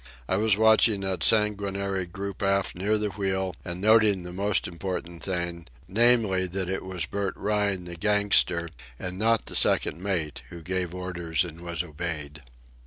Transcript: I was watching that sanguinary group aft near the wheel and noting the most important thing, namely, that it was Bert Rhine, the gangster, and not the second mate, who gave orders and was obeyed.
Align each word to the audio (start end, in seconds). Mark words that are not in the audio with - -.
I 0.27 0.35
was 0.35 0.57
watching 0.57 1.01
that 1.01 1.21
sanguinary 1.21 2.07
group 2.07 2.41
aft 2.41 2.75
near 2.75 2.97
the 2.97 3.09
wheel 3.11 3.55
and 3.63 3.79
noting 3.79 4.23
the 4.23 4.33
most 4.33 4.67
important 4.67 5.21
thing, 5.21 5.67
namely, 5.87 6.47
that 6.47 6.69
it 6.69 6.81
was 6.83 7.05
Bert 7.05 7.35
Rhine, 7.37 7.83
the 7.83 7.95
gangster, 7.95 8.69
and 8.97 9.19
not 9.19 9.45
the 9.45 9.55
second 9.55 10.01
mate, 10.01 10.41
who 10.49 10.63
gave 10.63 10.95
orders 10.95 11.43
and 11.43 11.61
was 11.61 11.83
obeyed. 11.83 12.41